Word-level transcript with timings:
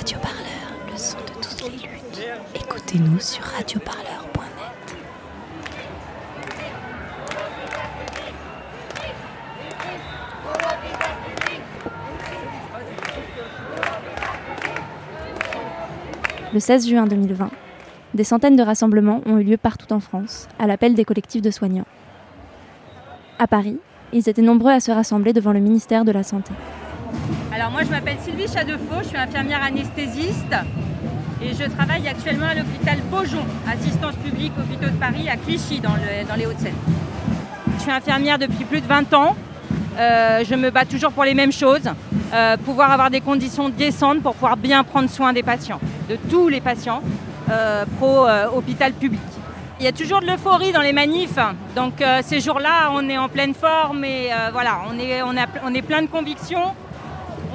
Radio 0.00 0.18
Parleur, 0.18 0.90
le 0.90 0.96
son 0.96 1.18
de 1.18 1.42
toutes 1.42 1.62
les 1.62 1.76
luttes. 1.76 2.26
Écoutez-nous 2.54 3.20
sur 3.20 3.42
radioparleur.net. 3.42 4.96
Le 16.54 16.58
16 16.60 16.88
juin 16.88 17.06
2020, 17.06 17.50
des 18.14 18.24
centaines 18.24 18.56
de 18.56 18.62
rassemblements 18.62 19.20
ont 19.26 19.36
eu 19.36 19.44
lieu 19.44 19.58
partout 19.58 19.92
en 19.92 20.00
France, 20.00 20.48
à 20.58 20.66
l'appel 20.66 20.94
des 20.94 21.04
collectifs 21.04 21.42
de 21.42 21.50
soignants. 21.50 21.84
À 23.38 23.46
Paris, 23.46 23.78
ils 24.14 24.26
étaient 24.30 24.40
nombreux 24.40 24.72
à 24.72 24.80
se 24.80 24.92
rassembler 24.92 25.34
devant 25.34 25.52
le 25.52 25.60
ministère 25.60 26.06
de 26.06 26.12
la 26.12 26.22
Santé. 26.22 26.54
Alors 27.60 27.72
moi 27.72 27.82
je 27.84 27.90
m'appelle 27.90 28.16
Sylvie 28.24 28.48
Chadefaux, 28.50 29.02
je 29.02 29.08
suis 29.08 29.18
infirmière 29.18 29.62
anesthésiste 29.62 30.54
et 31.42 31.48
je 31.52 31.68
travaille 31.68 32.08
actuellement 32.08 32.46
à 32.46 32.54
l'hôpital 32.54 32.96
Beaujon, 33.10 33.44
assistance 33.70 34.14
publique 34.14 34.54
hôpitaux 34.58 34.86
de 34.90 34.96
Paris 34.96 35.28
à 35.28 35.36
Clichy 35.36 35.78
dans, 35.78 35.92
le- 35.92 36.26
dans 36.26 36.36
les 36.36 36.46
Hauts-de-Seine. 36.46 36.72
Je 37.76 37.82
suis 37.82 37.90
infirmière 37.90 38.38
depuis 38.38 38.64
plus 38.64 38.80
de 38.80 38.86
20 38.86 39.12
ans. 39.12 39.36
Euh, 39.98 40.42
je 40.42 40.54
me 40.54 40.70
bats 40.70 40.86
toujours 40.86 41.12
pour 41.12 41.24
les 41.24 41.34
mêmes 41.34 41.52
choses, 41.52 41.82
euh, 42.32 42.56
pouvoir 42.56 42.92
avoir 42.92 43.10
des 43.10 43.20
conditions 43.20 43.68
décentes 43.68 44.22
pour 44.22 44.32
pouvoir 44.32 44.56
bien 44.56 44.82
prendre 44.82 45.10
soin 45.10 45.34
des 45.34 45.42
patients, 45.42 45.80
de 46.08 46.16
tous 46.30 46.48
les 46.48 46.62
patients 46.62 47.02
euh, 47.50 47.84
pro 47.98 48.26
hôpital 48.56 48.94
public. 48.94 49.20
Il 49.80 49.84
y 49.84 49.88
a 49.88 49.92
toujours 49.92 50.22
de 50.22 50.26
l'euphorie 50.26 50.72
dans 50.72 50.80
les 50.80 50.94
manifs, 50.94 51.38
donc 51.76 52.02
ces 52.22 52.40
jours-là 52.40 52.90
on 52.94 53.06
est 53.10 53.18
en 53.18 53.28
pleine 53.28 53.52
forme 53.52 54.02
et 54.06 54.30
voilà, 54.50 54.78
on 55.62 55.74
est 55.74 55.82
plein 55.82 56.00
de 56.00 56.06
convictions. 56.06 56.74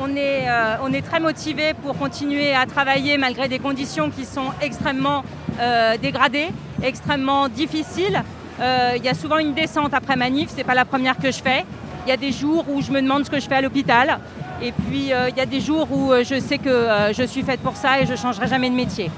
On 0.02 0.16
est, 0.16 0.48
euh, 0.48 0.76
on 0.84 0.92
est 0.94 1.02
très 1.02 1.20
motivé 1.20 1.74
pour 1.74 1.98
continuer 1.98 2.54
à 2.54 2.66
travailler 2.66 3.18
malgré 3.18 3.48
des 3.48 3.60
conditions 3.60 4.10
qui 4.10 4.26
sont 4.26 4.52
extrêmement 4.62 5.24
euh, 5.60 5.96
dégradées, 5.98 6.50
extrêmement 6.84 7.48
difficiles. 7.48 8.22
Euh, 8.60 8.94
Il 8.98 9.04
y 9.06 9.10
a 9.10 9.14
souvent 9.14 9.38
une 9.38 9.54
descente 9.54 9.94
après 9.94 10.16
manif, 10.16 10.50
c'est 10.54 10.64
pas 10.64 10.76
la 10.76 10.86
première 10.86 11.18
que 11.18 11.32
je 11.32 11.42
fais. 11.42 11.66
Il 12.06 12.10
y 12.10 12.14
a 12.14 12.18
des 12.18 12.32
jours 12.32 12.66
où 12.70 12.82
je 12.82 12.92
me 12.92 13.02
demande 13.02 13.26
ce 13.26 13.30
que 13.30 13.40
je 13.40 13.48
fais 13.48 13.56
à 13.56 13.62
l'hôpital. 13.62 14.20
Et 14.62 14.72
puis 14.72 15.12
il 15.12 15.38
y 15.38 15.42
a 15.42 15.46
des 15.46 15.60
jours 15.60 15.88
où 15.92 16.14
je 16.24 16.40
sais 16.40 16.60
que 16.60 16.88
je 17.12 17.24
suis 17.24 17.42
faite 17.42 17.60
pour 17.60 17.76
ça 17.76 18.00
et 18.00 18.06
je 18.06 18.12
ne 18.12 18.18
changerai 18.18 18.48
jamais 18.48 18.70
de 18.70 18.76
métier. 18.76 19.10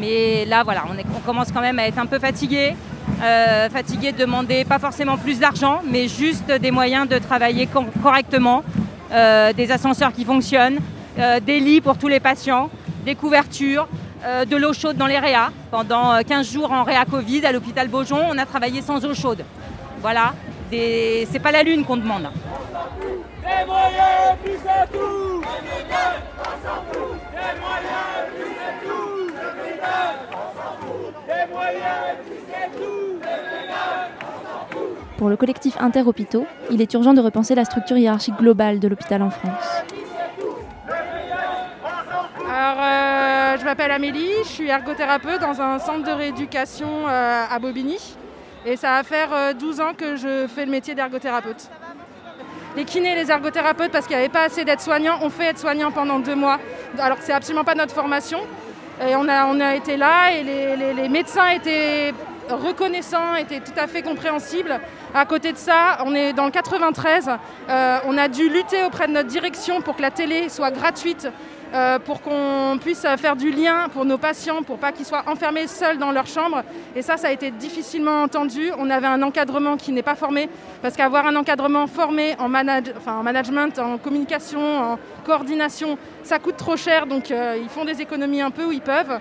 Mais 0.00 0.44
là, 0.44 0.62
voilà, 0.62 0.84
on, 0.88 1.20
commence 1.20 1.50
quand 1.52 1.60
même 1.60 1.78
à 1.78 1.86
être 1.86 1.98
un 1.98 2.06
peu 2.06 2.18
fatigué. 2.18 2.74
Euh, 3.22 3.68
fatigué 3.70 4.12
de 4.12 4.18
demander 4.18 4.64
pas 4.64 4.78
forcément 4.78 5.16
plus 5.16 5.40
d'argent, 5.40 5.80
mais 5.90 6.06
juste 6.06 6.46
des 6.46 6.70
moyens 6.70 7.08
de 7.08 7.18
travailler 7.18 7.66
cor- 7.66 7.86
correctement, 8.02 8.62
des 9.10 9.70
ascenseurs 9.70 10.12
qui 10.12 10.24
fonctionnent, 10.24 10.78
euh, 11.18 11.40
des 11.40 11.58
lits 11.58 11.80
pour 11.80 11.98
tous 11.98 12.06
les 12.06 12.20
patients, 12.20 12.70
des 13.04 13.16
couvertures, 13.16 13.88
euh, 14.24 14.44
de 14.44 14.56
l'eau 14.56 14.72
chaude 14.72 14.96
dans 14.96 15.08
les 15.08 15.18
réas. 15.18 15.50
Pendant 15.68 16.12
euh, 16.14 16.20
15 16.20 16.52
jours 16.52 16.70
en 16.70 16.84
réa 16.84 17.04
Covid 17.04 17.44
à 17.44 17.50
l'hôpital 17.50 17.88
Beaujon, 17.88 18.20
on 18.30 18.38
a 18.38 18.46
travaillé 18.46 18.82
sans 18.82 19.04
eau 19.04 19.14
chaude. 19.14 19.44
Voilà, 20.00 20.32
c'est 20.70 21.42
pas 21.42 21.50
la 21.50 21.64
lune 21.64 21.84
qu'on 21.84 21.96
demande 21.96 22.30
plus 24.44 24.68
à 24.68 24.86
tout 24.86 25.42
Des 31.26 31.52
moyens, 31.52 32.16
plus 32.24 32.54
à 32.54 32.68
tout 32.78 33.18
Pour 35.18 35.28
le 35.28 35.36
collectif 35.36 35.76
Interhôpitaux, 35.80 36.46
il 36.70 36.80
est 36.80 36.94
urgent 36.94 37.12
de 37.12 37.20
repenser 37.20 37.54
la 37.56 37.64
structure 37.64 37.98
hiérarchique 37.98 38.36
globale 38.36 38.78
de 38.78 38.86
l'hôpital 38.88 39.20
en 39.20 39.30
France. 39.30 39.82
Alors, 42.48 42.78
euh, 42.80 43.56
je 43.58 43.64
m'appelle 43.64 43.90
Amélie, 43.90 44.30
je 44.44 44.48
suis 44.48 44.68
ergothérapeute 44.68 45.40
dans 45.40 45.60
un 45.60 45.78
centre 45.80 46.04
de 46.04 46.12
rééducation 46.12 46.88
euh, 47.08 47.44
à 47.50 47.58
Bobigny. 47.58 47.98
Et 48.64 48.76
ça 48.76 48.92
va 48.92 49.02
faire 49.02 49.28
euh, 49.32 49.52
12 49.54 49.80
ans 49.80 49.92
que 49.96 50.16
je 50.16 50.46
fais 50.48 50.64
le 50.64 50.70
métier 50.70 50.94
d'ergothérapeute. 50.94 51.68
Les 52.76 52.84
kinés 52.84 53.14
les 53.16 53.30
ergothérapeutes, 53.30 53.90
parce 53.90 54.06
qu'il 54.06 54.16
n'y 54.16 54.22
avait 54.22 54.32
pas 54.32 54.44
assez 54.44 54.64
d'aides-soignants, 54.64 55.18
ont 55.22 55.30
fait 55.30 55.46
aides-soignants 55.50 55.90
pendant 55.90 56.20
deux 56.20 56.36
mois, 56.36 56.58
alors 56.98 57.18
que 57.18 57.24
c'est 57.24 57.32
absolument 57.32 57.64
pas 57.64 57.74
notre 57.74 57.94
formation. 57.94 58.38
Et 59.06 59.16
on 59.16 59.28
a, 59.28 59.46
on 59.46 59.60
a 59.60 59.74
été 59.74 59.96
là 59.96 60.32
et 60.32 60.42
les- 60.44 60.94
les 60.94 61.08
médecins 61.08 61.48
étaient 61.50 62.12
reconnaissants, 62.50 63.34
étaient 63.36 63.60
tout 63.60 63.78
à 63.78 63.86
fait 63.86 64.02
compréhensibles. 64.02 64.80
À 65.14 65.24
côté 65.24 65.52
de 65.52 65.56
ça, 65.56 65.98
on 66.04 66.14
est 66.14 66.34
dans 66.34 66.44
le 66.44 66.50
93, 66.50 67.30
euh, 67.68 67.98
on 68.04 68.18
a 68.18 68.28
dû 68.28 68.48
lutter 68.50 68.84
auprès 68.84 69.06
de 69.06 69.12
notre 69.12 69.28
direction 69.28 69.80
pour 69.80 69.96
que 69.96 70.02
la 70.02 70.10
télé 70.10 70.48
soit 70.50 70.70
gratuite 70.70 71.28
euh, 71.74 71.98
pour 71.98 72.22
qu'on 72.22 72.78
puisse 72.80 73.06
faire 73.18 73.36
du 73.36 73.50
lien 73.50 73.88
pour 73.92 74.06
nos 74.06 74.16
patients, 74.16 74.62
pour 74.62 74.78
pas 74.78 74.90
qu'ils 74.90 75.04
soient 75.04 75.24
enfermés 75.26 75.66
seuls 75.66 75.98
dans 75.98 76.12
leur 76.12 76.26
chambre. 76.26 76.62
Et 76.96 77.02
ça, 77.02 77.18
ça 77.18 77.28
a 77.28 77.30
été 77.30 77.50
difficilement 77.50 78.22
entendu. 78.22 78.70
On 78.78 78.88
avait 78.88 79.06
un 79.06 79.22
encadrement 79.22 79.76
qui 79.76 79.92
n'est 79.92 80.02
pas 80.02 80.14
formé, 80.14 80.48
parce 80.80 80.96
qu'avoir 80.96 81.26
un 81.26 81.36
encadrement 81.36 81.86
formé 81.86 82.36
en, 82.38 82.48
management, 82.48 83.78
en 83.78 83.98
communication, 83.98 84.92
en 84.92 84.98
coordination, 85.24 85.98
ça 86.22 86.38
coûte 86.38 86.56
trop 86.56 86.76
cher, 86.76 87.06
donc 87.06 87.30
euh, 87.30 87.58
ils 87.60 87.68
font 87.68 87.84
des 87.84 88.00
économies 88.00 88.40
un 88.40 88.50
peu 88.50 88.64
où 88.64 88.72
ils 88.72 88.80
peuvent. 88.80 89.20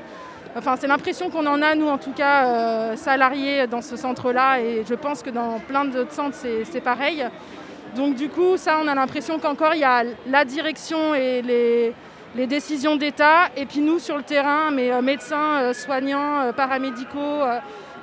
C'est 0.79 0.87
l'impression 0.87 1.29
qu'on 1.29 1.45
en 1.45 1.61
a, 1.61 1.75
nous, 1.75 1.87
en 1.87 1.97
tout 1.97 2.11
cas, 2.11 2.45
euh, 2.45 2.95
salariés 2.95 3.67
dans 3.67 3.81
ce 3.81 3.95
centre-là, 3.95 4.59
et 4.59 4.83
je 4.87 4.95
pense 4.95 5.21
que 5.21 5.29
dans 5.29 5.59
plein 5.59 5.85
d'autres 5.85 6.11
centres, 6.11 6.35
c'est 6.35 6.81
pareil. 6.81 7.25
Donc 7.95 8.15
du 8.15 8.29
coup, 8.29 8.57
ça, 8.57 8.79
on 8.83 8.87
a 8.87 8.95
l'impression 8.95 9.39
qu'encore, 9.39 9.75
il 9.75 9.81
y 9.81 9.83
a 9.83 10.03
la 10.27 10.45
direction 10.45 11.13
et 11.13 11.41
les, 11.41 12.47
décisions 12.47 12.95
d'État, 12.95 13.49
et 13.55 13.65
puis 13.65 13.79
nous, 13.79 13.99
sur 13.99 14.17
le 14.17 14.23
terrain, 14.23 14.71
mais 14.71 14.91
euh, 14.91 15.01
médecins, 15.01 15.61
euh, 15.61 15.73
soignants, 15.73 16.51
paramédicaux, 16.55 17.43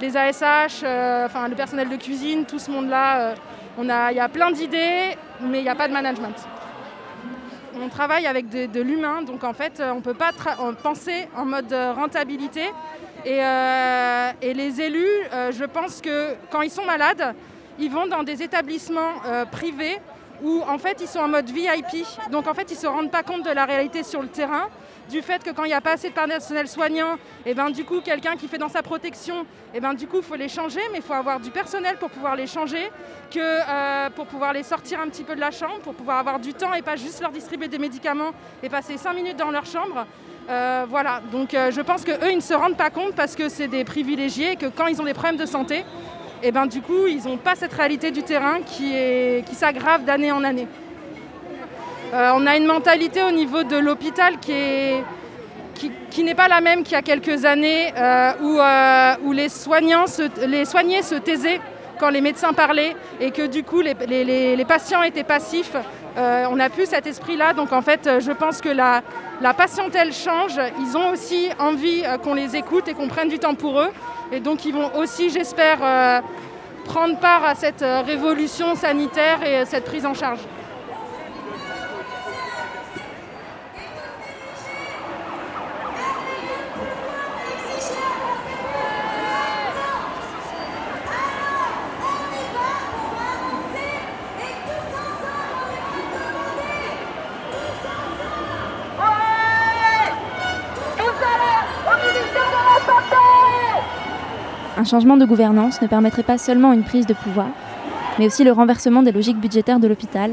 les 0.00 0.16
ASH, 0.16 0.82
le 0.82 1.54
personnel 1.54 1.88
de 1.88 1.96
cuisine, 1.96 2.44
tout 2.44 2.58
ce 2.58 2.70
monde-là, 2.70 3.34
il 3.78 4.16
y 4.16 4.20
a 4.20 4.28
plein 4.28 4.50
d'idées, 4.50 5.16
mais 5.40 5.58
il 5.58 5.62
n'y 5.62 5.68
a 5.68 5.74
pas 5.74 5.88
de 5.88 5.92
management. 5.92 6.34
On 7.76 7.88
travaille 7.88 8.26
avec 8.26 8.48
de, 8.48 8.80
l'humain, 8.80 9.22
donc 9.22 9.42
en 9.42 9.52
fait, 9.52 9.80
euh, 9.80 9.90
on 9.90 9.96
ne 9.96 10.00
peut 10.00 10.14
pas 10.14 10.30
penser 10.82 11.26
en 11.36 11.44
mode 11.44 11.72
euh, 11.72 11.92
rentabilité. 11.92 12.62
Et, 13.24 13.42
euh, 13.42 14.30
et 14.42 14.54
les 14.54 14.80
élus, 14.80 15.08
je 15.50 15.64
pense 15.64 16.00
que 16.00 16.34
quand 16.50 16.60
ils 16.62 16.70
sont 16.70 16.84
malades, 16.84 17.34
ils 17.78 17.90
vont 17.90 18.06
dans 18.06 18.22
des 18.22 18.42
établissements 18.42 19.14
privés 19.50 19.98
où 20.42 20.62
en 20.66 20.78
fait 20.78 20.98
ils 21.00 21.08
sont 21.08 21.20
en 21.20 21.28
mode 21.28 21.50
VIP. 21.50 22.06
Donc 22.30 22.46
en 22.46 22.54
fait 22.54 22.70
ils 22.70 22.74
ne 22.74 22.80
se 22.80 22.86
rendent 22.86 23.10
pas 23.10 23.22
compte 23.22 23.44
de 23.44 23.50
la 23.50 23.64
réalité 23.64 24.02
sur 24.02 24.22
le 24.22 24.28
terrain, 24.28 24.68
du 25.08 25.22
fait 25.22 25.42
que 25.42 25.50
quand 25.50 25.64
il 25.64 25.68
n'y 25.68 25.74
a 25.74 25.80
pas 25.80 25.92
assez 25.92 26.08
de 26.08 26.14
personnel 26.14 26.68
soignant, 26.68 27.16
et 27.44 27.54
ben 27.54 27.70
du 27.70 27.84
coup 27.84 28.00
quelqu'un 28.00 28.36
qui 28.36 28.48
fait 28.48 28.58
dans 28.58 28.68
sa 28.68 28.82
protection, 28.82 29.46
et 29.74 29.80
ben 29.80 29.94
du 29.94 30.06
coup 30.06 30.18
il 30.18 30.22
faut 30.22 30.36
les 30.36 30.48
changer, 30.48 30.80
mais 30.92 30.98
il 30.98 31.04
faut 31.04 31.12
avoir 31.12 31.40
du 31.40 31.50
personnel 31.50 31.96
pour 31.98 32.10
pouvoir 32.10 32.36
les 32.36 32.46
changer, 32.46 32.90
que 33.30 33.38
euh, 33.40 34.10
pour 34.10 34.26
pouvoir 34.26 34.52
les 34.52 34.62
sortir 34.62 35.00
un 35.00 35.08
petit 35.08 35.24
peu 35.24 35.34
de 35.34 35.40
la 35.40 35.50
chambre, 35.50 35.80
pour 35.82 35.94
pouvoir 35.94 36.18
avoir 36.18 36.38
du 36.38 36.54
temps 36.54 36.74
et 36.74 36.82
pas 36.82 36.96
juste 36.96 37.20
leur 37.20 37.30
distribuer 37.30 37.68
des 37.68 37.78
médicaments 37.78 38.32
et 38.62 38.68
passer 38.68 38.96
5 38.96 39.12
minutes 39.14 39.36
dans 39.36 39.50
leur 39.50 39.66
chambre. 39.66 40.06
Euh, 40.48 40.84
voilà, 40.88 41.22
donc 41.32 41.54
euh, 41.54 41.70
je 41.70 41.80
pense 41.80 42.04
qu'eux 42.04 42.30
ils 42.30 42.36
ne 42.36 42.42
se 42.42 42.52
rendent 42.52 42.76
pas 42.76 42.90
compte 42.90 43.14
parce 43.14 43.34
que 43.34 43.48
c'est 43.48 43.68
des 43.68 43.82
privilégiés 43.82 44.52
et 44.52 44.56
que 44.56 44.66
quand 44.66 44.86
ils 44.86 45.00
ont 45.00 45.04
des 45.04 45.14
problèmes 45.14 45.38
de 45.38 45.46
santé, 45.46 45.84
et 46.44 46.52
ben 46.52 46.66
du 46.66 46.82
coup 46.82 47.06
ils 47.08 47.24
n'ont 47.24 47.38
pas 47.38 47.54
cette 47.56 47.72
réalité 47.72 48.10
du 48.10 48.22
terrain 48.22 48.58
qui, 48.64 48.92
s'aggrave 49.54 50.04
d'année 50.04 50.30
en 50.30 50.44
année. 50.44 50.68
Euh, 52.12 52.30
on 52.34 52.46
a 52.46 52.56
une 52.56 52.66
mentalité 52.66 53.22
au 53.24 53.30
niveau 53.32 53.62
de 53.64 53.76
l'hôpital 53.76 54.38
qui 54.38 54.52
est 54.52 55.02
qui, 55.74 55.90
qui 56.10 56.22
n'est 56.22 56.36
pas 56.36 56.46
la 56.46 56.60
même 56.60 56.84
qu'il 56.84 56.92
y 56.92 56.96
a 56.96 57.02
quelques 57.02 57.44
années 57.44 57.92
euh, 57.96 58.32
où, 58.42 58.60
euh, 58.60 59.14
où 59.24 59.32
les, 59.32 59.48
soignants 59.48 60.06
se- 60.06 60.64
soignés 60.64 61.02
se 61.02 61.16
taisaient 61.16 61.60
quand 61.98 62.10
les 62.10 62.20
médecins 62.20 62.52
parlaient 62.52 62.94
et 63.20 63.30
que 63.32 63.46
du 63.46 63.64
coup 63.64 63.80
les 63.80 64.64
patients 64.68 65.02
étaient 65.02 65.24
passifs. 65.24 65.74
Euh, 66.16 66.46
on 66.48 66.56
n'a 66.56 66.70
plus 66.70 66.86
cet 66.86 67.06
esprit-là, 67.06 67.54
donc 67.54 67.72
en 67.72 67.82
fait 67.82 68.06
euh, 68.06 68.20
je 68.20 68.30
pense 68.30 68.60
que 68.60 68.68
la, 68.68 69.02
patientèle 69.56 70.12
change. 70.12 70.60
Ils 70.80 70.96
ont 70.96 71.10
aussi 71.10 71.48
envie 71.58 72.02
euh, 72.04 72.18
qu'on 72.18 72.34
les 72.34 72.54
écoute 72.54 72.86
et 72.86 72.94
qu'on 72.94 73.08
prenne 73.08 73.28
du 73.28 73.38
temps 73.38 73.54
pour 73.54 73.80
eux. 73.80 73.90
Et 74.30 74.40
donc 74.40 74.64
ils 74.64 74.72
vont 74.72 74.94
aussi, 74.96 75.30
j'espère, 75.30 76.22
prendre 76.84 77.18
part 77.18 77.44
à 77.44 77.54
cette 77.54 77.84
révolution 78.06 78.74
sanitaire 78.74 79.42
et 79.46 79.64
cette 79.66 79.84
prise 79.84 80.06
en 80.06 80.14
charge. 80.14 80.40
Un 104.76 104.84
changement 104.84 105.16
de 105.16 105.24
gouvernance 105.24 105.80
ne 105.82 105.86
permettrait 105.86 106.24
pas 106.24 106.36
seulement 106.36 106.72
une 106.72 106.82
prise 106.82 107.06
de 107.06 107.14
pouvoir, 107.14 107.46
mais 108.18 108.26
aussi 108.26 108.42
le 108.42 108.50
renversement 108.50 109.02
des 109.02 109.12
logiques 109.12 109.38
budgétaires 109.38 109.78
de 109.78 109.86
l'hôpital, 109.86 110.32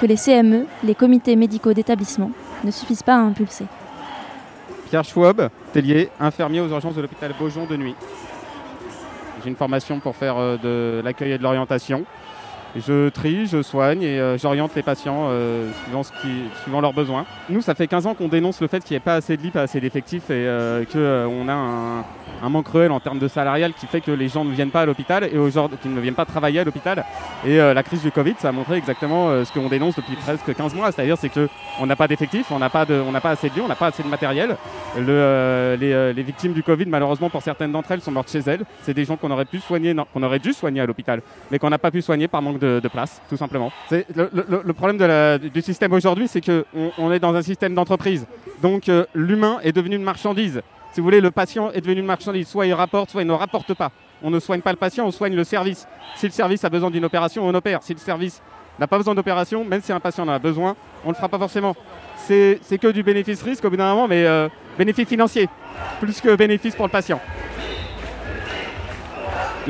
que 0.00 0.06
les 0.06 0.16
CME, 0.16 0.66
les 0.84 0.94
comités 0.94 1.34
médicaux 1.34 1.72
d'établissement, 1.72 2.30
ne 2.62 2.70
suffisent 2.70 3.02
pas 3.02 3.14
à 3.14 3.20
impulser. 3.20 3.64
Pierre 4.90 5.04
Schwab, 5.04 5.48
Tellier, 5.72 6.10
infirmier 6.20 6.60
aux 6.60 6.68
urgences 6.68 6.94
de 6.94 7.00
l'hôpital 7.00 7.32
Beaujon 7.38 7.64
de 7.64 7.76
nuit. 7.76 7.94
J'ai 9.42 9.48
une 9.48 9.56
formation 9.56 9.98
pour 9.98 10.14
faire 10.14 10.36
euh, 10.36 10.56
de 10.58 11.00
l'accueil 11.02 11.32
et 11.32 11.38
de 11.38 11.42
l'orientation. 11.42 12.04
Je 12.76 13.08
trie, 13.08 13.46
je 13.46 13.62
soigne 13.62 14.02
et 14.02 14.20
euh, 14.20 14.38
j'oriente 14.38 14.74
les 14.76 14.82
patients 14.82 15.26
euh, 15.30 15.68
suivant, 16.62 16.80
leurs 16.80 16.92
besoins. 16.92 17.26
Nous, 17.48 17.62
ça 17.62 17.74
fait 17.74 17.88
15 17.88 18.06
ans 18.06 18.14
qu'on 18.14 18.28
dénonce 18.28 18.60
le 18.60 18.68
fait 18.68 18.84
qu'il 18.84 18.94
n'y 18.94 18.98
ait 18.98 19.00
pas 19.00 19.14
assez 19.14 19.36
de 19.36 19.42
lits, 19.42 19.50
pas 19.50 19.62
assez 19.62 19.80
d'effectifs 19.80 20.30
et 20.30 20.46
qu'on 20.92 21.48
a 21.48 21.52
un, 21.52 22.48
manque 22.48 22.66
cruel 22.66 22.92
en 22.92 23.00
termes 23.00 23.18
de 23.18 23.28
salarial 23.28 23.72
qui 23.74 23.86
fait 23.86 24.00
que 24.00 24.12
les 24.12 24.28
gens 24.28 24.44
ne 24.44 24.52
viennent 24.52 24.70
pas 24.70 24.82
à 24.82 24.86
l'hôpital 24.86 25.28
et 25.30 25.36
aujourd'hui 25.36 25.78
ne 25.84 26.00
viennent 26.00 26.14
pas 26.14 26.24
travailler 26.24 26.60
à 26.60 26.64
l'hôpital. 26.64 27.04
Et 27.44 27.56
la 27.58 27.82
crise 27.82 28.02
du 28.02 28.10
Covid, 28.10 28.34
ça 28.38 28.48
a 28.48 28.52
montré 28.52 28.76
exactement 28.76 29.44
ce 29.44 29.52
qu'on 29.52 29.68
dénonce 29.68 29.96
depuis 29.96 30.16
presque 30.16 30.54
15 30.54 30.74
mois, 30.74 30.90
c'est-à-dire 30.92 31.16
c'est 31.18 31.28
qu'on 31.28 31.86
n'a 31.86 31.96
pas 31.96 32.08
d'effectifs, 32.08 32.50
on 32.50 32.58
n'a 32.58 32.70
pas, 32.70 32.82
assez 32.82 33.50
de 33.50 33.54
lits, 33.54 33.60
on 33.62 33.68
n'a 33.68 33.74
pas 33.74 33.86
assez 33.88 34.02
de 34.02 34.08
matériel. 34.08 34.56
Le, 34.98 35.76
les, 35.78 36.12
les, 36.12 36.22
victimes 36.22 36.52
du 36.52 36.62
Covid, 36.62 36.86
malheureusement 36.86 37.30
pour 37.30 37.42
certaines 37.42 37.72
d'entre 37.72 37.92
elles, 37.92 38.00
sont 38.00 38.12
mortes 38.12 38.30
chez 38.30 38.42
elles. 38.46 38.64
C'est 38.82 38.94
des 38.94 39.04
gens 39.04 39.16
qu'on 39.16 39.30
aurait 39.30 39.44
pu 39.44 39.58
soigner, 39.58 39.94
qu'on 40.12 40.22
aurait 40.22 40.38
dû 40.38 40.52
soigner 40.52 40.80
à 40.80 40.86
l'hôpital, 40.86 41.22
mais 41.50 41.58
qu'on 41.58 41.70
n'a 41.70 41.78
pas 41.78 41.90
pu 41.90 42.02
soigner 42.02 42.28
par 42.28 42.42
manque 42.42 42.59
de, 42.60 42.88
place, 42.88 43.20
tout 43.28 43.36
simplement. 43.36 43.72
Le, 43.90 44.72
problème 44.72 45.38
du 45.38 45.62
système 45.62 45.92
aujourd'hui, 45.92 46.28
c'est 46.28 46.40
qu'on 46.40 46.92
on 46.98 47.12
est 47.12 47.18
dans 47.18 47.34
un 47.34 47.42
système 47.42 47.74
d'entreprise. 47.74 48.26
Donc 48.62 48.88
euh, 48.88 49.04
l'humain 49.14 49.58
est 49.62 49.72
devenu 49.72 49.96
une 49.96 50.02
marchandise. 50.02 50.62
Si 50.92 51.00
vous 51.00 51.04
voulez, 51.04 51.20
le 51.20 51.30
patient 51.30 51.70
est 51.72 51.80
devenu 51.80 52.00
une 52.00 52.06
marchandise. 52.06 52.48
Soit 52.48 52.66
il 52.66 52.74
rapporte, 52.74 53.10
soit 53.10 53.22
il 53.22 53.28
ne 53.28 53.32
rapporte 53.32 53.74
pas. 53.74 53.90
On 54.22 54.30
ne 54.30 54.38
soigne 54.38 54.60
pas 54.60 54.72
le 54.72 54.76
patient, 54.76 55.06
on 55.06 55.10
soigne 55.10 55.34
le 55.34 55.44
service. 55.44 55.86
Si 56.16 56.26
le 56.26 56.32
service 56.32 56.64
a 56.64 56.68
besoin 56.68 56.90
d'une 56.90 57.04
opération, 57.04 57.46
on 57.46 57.54
opère. 57.54 57.82
Si 57.82 57.94
le 57.94 57.98
service 57.98 58.42
n'a 58.78 58.86
pas 58.86 58.98
besoin 58.98 59.14
d'opération, 59.14 59.64
même 59.64 59.80
si 59.82 59.92
un 59.92 60.00
patient 60.00 60.24
en 60.24 60.28
a 60.28 60.38
besoin, 60.38 60.76
on 61.04 61.08
ne 61.08 61.12
le 61.12 61.16
fera 61.16 61.28
pas 61.28 61.38
forcément. 61.38 61.74
C'est 62.16 62.78
que 62.80 62.88
du 62.88 63.02
bénéfice-risque 63.02 63.64
au 63.64 63.70
bout 63.70 63.76
d'un 63.76 63.94
moment, 63.94 64.08
mais 64.08 64.24
euh, 64.24 64.48
bénéfice 64.78 65.08
financier, 65.08 65.48
plus 66.00 66.20
que 66.20 66.36
bénéfice 66.36 66.76
pour 66.76 66.86
le 66.86 66.92
patient 66.92 67.20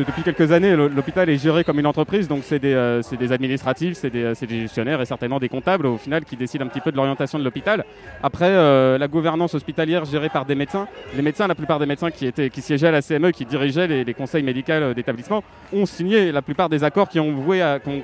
depuis 0.04 0.22
quelques 0.22 0.52
années, 0.52 0.74
l'hôpital 0.74 1.28
est 1.28 1.38
géré 1.38 1.64
comme 1.64 1.78
une 1.78 1.86
entreprise, 1.86 2.28
donc 2.28 2.42
c'est 2.44 2.58
des, 2.58 2.74
euh, 2.74 3.02
administratifs, 3.30 3.98
euh, 4.04 4.34
c'est 4.34 4.46
des, 4.46 4.60
gestionnaires 4.60 5.00
et 5.00 5.06
certainement 5.06 5.38
des 5.38 5.48
comptables 5.48 5.86
au 5.86 5.96
final 5.96 6.24
qui 6.24 6.36
décident 6.36 6.64
un 6.64 6.68
petit 6.68 6.80
peu 6.80 6.90
de 6.90 6.96
l'orientation 6.96 7.38
de 7.38 7.44
l'hôpital. 7.44 7.84
Après, 8.22 8.48
euh, 8.50 8.98
la 8.98 9.08
gouvernance 9.08 9.54
hospitalière 9.54 10.04
gérée 10.04 10.28
par 10.28 10.44
des 10.44 10.54
médecins, 10.54 10.88
les 11.14 11.22
médecins, 11.22 11.46
la 11.46 11.54
plupart 11.54 11.78
des 11.78 11.86
médecins 11.86 12.10
qui, 12.10 12.26
étaient, 12.26 12.50
qui 12.50 12.62
siégeaient 12.62 12.88
à 12.88 12.92
la 12.92 13.02
CME, 13.02 13.30
qui 13.30 13.44
dirigeaient 13.44 13.86
les, 13.86 14.14
conseils 14.14 14.42
médicaux 14.42 14.94
d'établissement, 14.94 15.42
ont 15.72 15.86
signé 15.86 16.32
la 16.32 16.42
plupart 16.42 16.68
des 16.68 16.84
accords 16.84 17.08
qui 17.08 17.18
ont, 17.18 17.34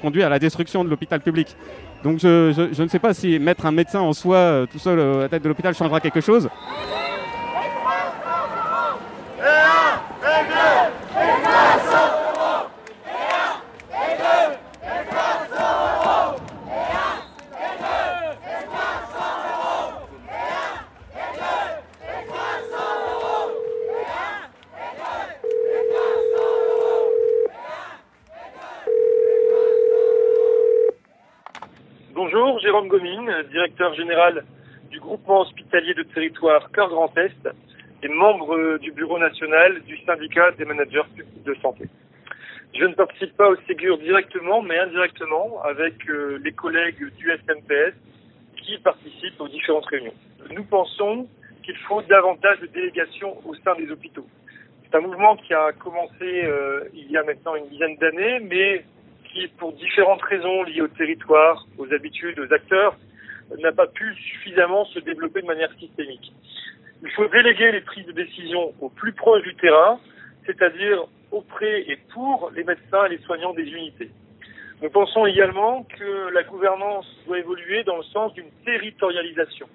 conduit 0.01 0.23
à 0.23 0.29
la 0.29 0.39
destruction 0.39 0.85
de 0.85 0.89
l'hôpital 0.89 1.21
public. 1.21 1.57
Donc 2.03 2.21
je, 2.21 2.83
ne 2.83 2.89
sais 2.89 2.99
pas 2.99 3.15
si 3.15 3.39
mettre 3.39 3.67
un 3.67 3.73
médecin 3.73 4.01
en 4.01 4.13
soi 4.13 4.67
tout 4.71 4.79
seul 4.79 4.99
à 5.01 5.19
la 5.23 5.29
tête 5.29 5.43
de 5.43 5.49
l'hôpital 5.49 5.75
changera 5.75 6.01
quelque 6.01 6.21
chose. 6.21 6.49
Jérôme 32.77 32.89
Gomine, 32.89 33.33
directeur 33.51 33.95
général 33.95 34.45
du 34.91 35.01
groupement 35.01 35.41
hospitalier 35.41 35.95
de 35.95 36.03
territoire 36.03 36.71
Cœur 36.73 36.91
Grand 36.91 37.11
Est 37.17 37.49
et 38.03 38.09
membre 38.09 38.77
du 38.77 38.93
bureau 38.93 39.19
national 39.19 39.81
du 39.85 39.97
syndicat 40.05 40.51
des 40.59 40.67
managers 40.67 41.09
de 41.47 41.55
santé. 41.63 41.87
Je 42.79 42.85
ne 42.85 42.93
participe 42.93 43.35
pas 43.35 43.49
au 43.49 43.57
Ségur 43.67 43.97
directement, 43.97 44.61
mais 44.61 44.79
indirectement 44.79 45.63
avec 45.63 45.95
euh, 46.11 46.39
les 46.45 46.53
collègues 46.53 47.03
du 47.17 47.33
SMPS 47.47 47.95
qui 48.59 48.77
participent 48.81 49.41
aux 49.41 49.49
différentes 49.49 49.87
réunions. 49.87 50.13
Nous 50.55 50.65
pensons 50.65 51.27
qu'il 51.63 51.79
faut 51.79 52.03
davantage 52.03 52.61
de 52.61 52.67
délégations 52.67 53.39
au 53.49 53.55
sein 53.55 53.75
des 53.77 53.91
hôpitaux. 53.91 54.27
C'est 54.85 54.99
un 54.99 55.01
mouvement 55.01 55.37
qui 55.37 55.55
a 55.55 55.73
commencé 55.73 56.45
euh, 56.45 56.85
il 56.93 57.11
y 57.11 57.17
a 57.17 57.23
maintenant 57.23 57.55
une 57.55 57.69
dizaine 57.69 57.97
d'années, 57.97 58.41
mais 58.41 58.85
pour 59.59 59.73
différentes 59.73 60.23
raisons 60.23 60.63
liées 60.65 60.81
au 60.81 60.89
territoire, 60.89 61.67
aux 61.79 61.93
habitudes, 61.93 62.39
aux 62.39 62.53
acteurs, 62.53 62.97
n'a 63.59 63.73
pas 63.73 63.87
pu 63.87 64.15
suffisamment 64.15 64.85
se 64.87 64.99
développer 65.01 65.43
de 65.43 65.47
manière 65.47 65.73
systémique. 65.79 66.33
Il 67.03 67.11
faut 67.11 67.29
déléguer 67.29 67.73
les 67.73 67.81
prises 67.83 68.07
de 68.07 68.13
décision 68.13 68.75
au 68.81 68.89
plus 68.89 69.13
proche 69.13 69.43
du 69.43 69.55
terrain, 69.57 70.01
c'est-à-dire 70.47 71.05
auprès 71.31 71.83
et 71.83 71.97
pour 72.13 72.51
les 72.55 72.65
médecins 72.65 73.07
et 73.07 73.11
les 73.11 73.19
soignants 73.19 73.55
des 73.55 73.65
unités. 73.65 74.11
Nous 74.83 74.91
pensons 74.91 75.27
également 75.27 75.85
que 75.85 76.33
la 76.33 76.43
gouvernance 76.43 77.07
doit 77.27 77.39
évoluer 77.39 77.83
dans 77.85 77.97
le 77.97 78.03
sens 78.05 78.35
d'une 78.35 78.51
territorialisation. 78.65 79.67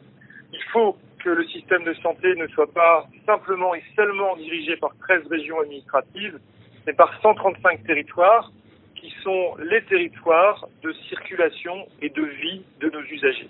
Il 0.54 0.64
faut 0.72 0.98
que 1.24 1.30
le 1.30 1.46
système 1.48 1.84
de 1.84 1.94
santé 1.96 2.36
ne 2.36 2.48
soit 2.48 2.72
pas 2.72 3.08
simplement 3.26 3.74
et 3.74 3.84
seulement 3.96 4.36
dirigé 4.36 4.76
par 4.78 4.92
13 5.00 5.28
régions 5.30 5.60
administratives, 5.62 6.40
mais 6.86 6.94
par 6.94 7.20
135 7.22 7.84
territoires 7.84 8.52
qui 9.02 9.12
sont 9.24 9.56
les 9.58 9.82
territoires 9.84 10.68
de 10.84 10.94
circulation 11.10 11.88
et 12.02 12.10
de 12.10 12.22
vie 12.22 12.62
de 12.80 12.90
nos 12.90 13.02
usagers. 13.02 13.50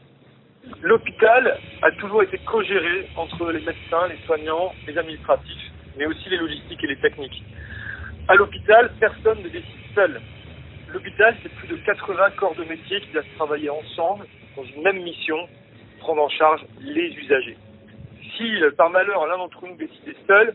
L'hôpital 0.81 1.59
a 1.81 1.91
toujours 1.91 2.23
été 2.23 2.37
co-géré 2.39 3.09
entre 3.17 3.51
les 3.51 3.59
médecins, 3.59 4.07
les 4.07 4.17
soignants, 4.25 4.73
les 4.87 4.97
administratifs, 4.97 5.71
mais 5.97 6.05
aussi 6.05 6.29
les 6.29 6.37
logistiques 6.37 6.83
et 6.83 6.87
les 6.87 6.99
techniques. 7.01 7.43
À 8.29 8.35
l'hôpital, 8.35 8.91
personne 8.99 9.39
ne 9.43 9.49
décide 9.49 9.65
seul. 9.93 10.21
L'hôpital, 10.93 11.35
c'est 11.43 11.51
plus 11.53 11.67
de 11.67 11.75
80 11.77 12.29
corps 12.37 12.55
de 12.55 12.63
métier 12.63 13.01
qui 13.01 13.11
doivent 13.11 13.25
travailler 13.35 13.69
ensemble 13.69 14.25
dans 14.55 14.63
une 14.63 14.83
même 14.83 15.01
mission, 15.01 15.37
prendre 15.99 16.21
en 16.21 16.29
charge 16.29 16.61
les 16.79 17.13
usagers. 17.15 17.57
Si 18.37 18.49
par 18.77 18.89
malheur 18.89 19.27
l'un 19.27 19.37
d'entre 19.37 19.65
nous 19.67 19.75
décidait 19.75 20.15
seul, 20.27 20.53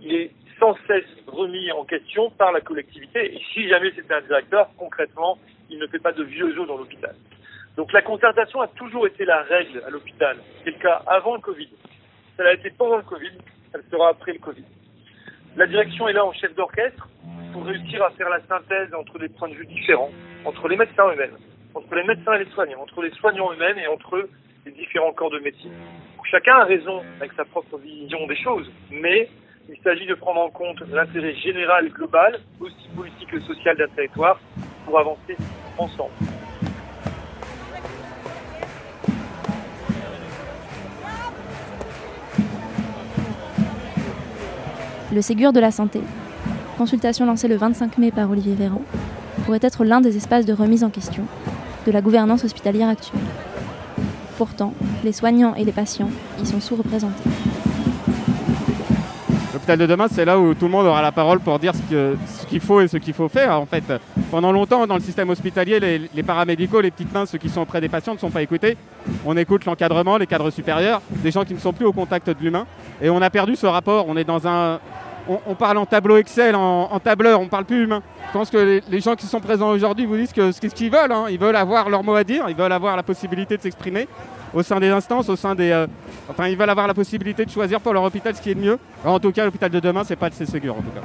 il 0.00 0.14
est 0.14 0.30
sans 0.58 0.76
cesse 0.86 1.04
remis 1.26 1.70
en 1.72 1.84
question 1.84 2.30
par 2.30 2.52
la 2.52 2.60
collectivité. 2.60 3.34
Et 3.34 3.40
si 3.52 3.68
jamais 3.68 3.92
c'était 3.94 4.14
un 4.14 4.22
directeur, 4.22 4.68
concrètement, 4.76 5.38
il 5.70 5.78
ne 5.78 5.86
fait 5.86 5.98
pas 5.98 6.12
de 6.12 6.22
vieux 6.22 6.58
os 6.58 6.66
dans 6.66 6.78
l'hôpital. 6.78 7.14
Donc 7.76 7.92
la 7.92 8.02
concertation 8.02 8.60
a 8.60 8.68
toujours 8.68 9.06
été 9.06 9.24
la 9.24 9.42
règle 9.42 9.82
à 9.86 9.90
l'hôpital. 9.90 10.36
C'est 10.64 10.70
le 10.70 10.78
cas 10.78 11.02
avant 11.06 11.34
le 11.34 11.40
Covid. 11.40 11.68
Ça 12.36 12.44
l'a 12.44 12.54
été 12.54 12.70
pendant 12.70 12.96
le 12.96 13.02
Covid, 13.02 13.32
ça 13.72 13.78
le 13.78 13.84
sera 13.90 14.10
après 14.10 14.32
le 14.32 14.38
Covid. 14.38 14.64
La 15.56 15.66
direction 15.66 16.08
est 16.08 16.12
là 16.12 16.24
en 16.24 16.32
chef 16.32 16.54
d'orchestre 16.54 17.08
pour 17.52 17.64
réussir 17.64 18.02
à 18.02 18.10
faire 18.10 18.28
la 18.28 18.40
synthèse 18.46 18.92
entre 18.94 19.18
des 19.18 19.28
points 19.28 19.48
de 19.48 19.54
vue 19.54 19.66
différents, 19.66 20.10
entre 20.44 20.68
les 20.68 20.76
médecins 20.76 21.08
eux-mêmes, 21.12 21.36
entre 21.74 21.94
les 21.94 22.04
médecins 22.04 22.34
et 22.34 22.44
les 22.44 22.50
soignants, 22.50 22.82
entre 22.82 23.02
les 23.02 23.10
soignants 23.12 23.52
eux-mêmes 23.52 23.78
et 23.78 23.86
entre 23.86 24.28
les 24.64 24.72
différents 24.72 25.12
corps 25.12 25.30
de 25.30 25.38
métier. 25.38 25.70
Chacun 26.30 26.56
a 26.56 26.64
raison 26.64 27.02
avec 27.20 27.32
sa 27.34 27.44
propre 27.44 27.78
vision 27.78 28.26
des 28.26 28.36
choses, 28.36 28.70
mais 28.90 29.28
il 29.68 29.76
s'agit 29.82 30.06
de 30.06 30.14
prendre 30.14 30.40
en 30.40 30.50
compte 30.50 30.80
l'intérêt 30.92 31.34
général 31.34 31.88
global, 31.88 32.38
aussi 32.60 32.88
politique 32.94 33.28
que 33.28 33.40
social 33.40 33.76
d'un 33.76 33.88
territoire, 33.88 34.38
pour 34.84 34.98
avancer 34.98 35.36
ensemble. 35.78 36.12
Le 45.12 45.22
Ségur 45.22 45.52
de 45.52 45.60
la 45.60 45.70
santé, 45.70 46.00
consultation 46.76 47.26
lancée 47.26 47.48
le 47.48 47.56
25 47.56 47.98
mai 47.98 48.10
par 48.10 48.30
Olivier 48.30 48.54
Véran, 48.54 48.82
pourrait 49.44 49.60
être 49.62 49.84
l'un 49.84 50.00
des 50.00 50.16
espaces 50.16 50.46
de 50.46 50.52
remise 50.52 50.84
en 50.84 50.90
question 50.90 51.24
de 51.86 51.92
la 51.92 52.00
gouvernance 52.00 52.44
hospitalière 52.44 52.88
actuelle. 52.88 53.20
Pourtant, 54.36 54.74
les 55.04 55.12
soignants 55.12 55.54
et 55.54 55.64
les 55.64 55.72
patients 55.72 56.10
y 56.40 56.46
sont 56.46 56.60
sous-représentés 56.60 57.30
de 59.76 59.86
demain, 59.86 60.06
c'est 60.10 60.24
là 60.24 60.38
où 60.38 60.54
tout 60.54 60.66
le 60.66 60.70
monde 60.70 60.86
aura 60.86 61.02
la 61.02 61.12
parole 61.12 61.40
pour 61.40 61.58
dire 61.58 61.72
ce 61.74 62.46
qu'il 62.46 62.60
faut 62.60 62.80
et 62.80 62.88
ce 62.88 62.96
qu'il 62.96 63.14
faut 63.14 63.28
faire. 63.28 63.60
En 63.60 63.66
fait, 63.66 63.84
pendant 64.30 64.52
longtemps, 64.52 64.86
dans 64.86 64.94
le 64.94 65.00
système 65.00 65.30
hospitalier, 65.30 66.08
les, 66.12 66.22
paramédicaux, 66.22 66.80
les 66.80 66.90
petites 66.90 67.12
mains, 67.12 67.26
ceux 67.26 67.38
qui 67.38 67.48
sont 67.48 67.62
auprès 67.62 67.80
des 67.80 67.88
patients, 67.88 68.14
ne 68.14 68.18
sont 68.18 68.30
pas 68.30 68.42
écoutés. 68.42 68.76
On 69.24 69.36
écoute 69.36 69.64
l'encadrement, 69.64 70.18
les 70.18 70.26
cadres 70.26 70.50
supérieurs, 70.50 71.00
des 71.10 71.30
gens 71.30 71.44
qui 71.44 71.54
ne 71.54 71.58
sont 71.58 71.72
plus 71.72 71.86
au 71.86 71.92
contact 71.92 72.28
de 72.28 72.36
l'humain. 72.40 72.66
Et 73.00 73.10
on 73.10 73.20
a 73.22 73.30
perdu 73.30 73.56
ce 73.56 73.66
rapport. 73.66 74.06
On 74.08 74.16
est 74.16 74.24
dans 74.24 74.46
un, 74.46 74.78
on, 75.28 75.54
parle 75.54 75.78
en 75.78 75.86
tableau 75.86 76.16
Excel, 76.16 76.54
en, 76.54 77.00
tableur, 77.00 77.40
on 77.40 77.48
parle 77.48 77.64
plus 77.64 77.84
humain. 77.84 78.02
Je 78.28 78.32
pense 78.32 78.50
que 78.50 78.80
les, 78.88 79.00
gens 79.00 79.14
qui 79.14 79.26
sont 79.26 79.40
présents 79.40 79.70
aujourd'hui 79.70 80.06
vous 80.06 80.16
disent 80.16 80.32
que 80.32 80.52
ce 80.52 80.60
qu'ils 80.60 80.90
veulent, 80.90 81.12
hein. 81.12 81.26
ils 81.30 81.38
veulent 81.38 81.56
avoir 81.56 81.88
leur 81.88 82.02
mot 82.04 82.14
à 82.14 82.24
dire, 82.24 82.44
ils 82.48 82.56
veulent 82.56 82.72
avoir 82.72 82.96
la 82.96 83.02
possibilité 83.02 83.56
de 83.56 83.62
s'exprimer 83.62 84.08
au 84.54 84.62
sein 84.62 84.80
des 84.80 84.88
instances, 84.88 85.28
au 85.28 85.36
sein 85.36 85.54
des. 85.54 85.70
Euh, 85.70 85.86
enfin, 86.28 86.48
ils 86.48 86.56
veulent 86.56 86.70
avoir 86.70 86.86
la 86.86 86.94
possibilité 86.94 87.44
de 87.44 87.50
choisir 87.50 87.80
pour 87.80 87.92
leur 87.92 88.02
hôpital 88.02 88.34
ce 88.34 88.40
qui 88.40 88.50
est 88.50 88.54
mieux. 88.54 88.78
en 89.04 89.18
tout 89.18 89.32
cas, 89.32 89.44
l'hôpital 89.44 89.70
de 89.70 89.80
demain, 89.80 90.02
c'est 90.04 90.16
pas 90.16 90.28
le 90.28 90.46
Ségur 90.46 90.74
en 90.76 90.82
tout 90.82 90.90
cas. 90.90 91.00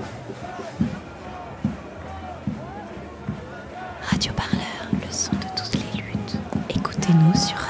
Radio 4.10 4.33
Parleur, 4.33 4.62
le 4.93 5.12
son 5.12 5.31
de 5.33 5.45
toutes 5.55 5.74
les 5.75 6.01
luttes. 6.01 6.38
Écoutez-nous 6.69 7.36
sur 7.36 7.61